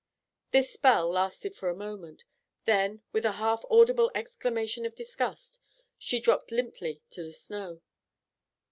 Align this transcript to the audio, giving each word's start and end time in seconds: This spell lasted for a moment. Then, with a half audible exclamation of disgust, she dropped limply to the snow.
This 0.49 0.73
spell 0.73 1.11
lasted 1.11 1.55
for 1.55 1.69
a 1.69 1.75
moment. 1.75 2.23
Then, 2.65 3.03
with 3.11 3.23
a 3.23 3.33
half 3.33 3.63
audible 3.69 4.09
exclamation 4.15 4.83
of 4.83 4.95
disgust, 4.95 5.59
she 5.99 6.19
dropped 6.19 6.51
limply 6.51 7.01
to 7.11 7.21
the 7.21 7.33
snow. 7.33 7.81